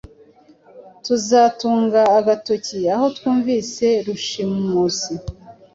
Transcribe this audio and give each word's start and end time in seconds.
Tuzatunga 1.05 2.01
agatoki 2.17 2.79
aho 2.93 3.05
twumvise 3.17 3.85
Rushimusi. 4.05 5.13